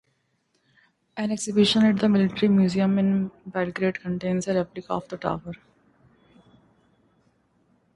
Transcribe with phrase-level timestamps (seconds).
[1.15, 5.53] An exhibition at the Military Museum in Belgrade contains a replica of the tower.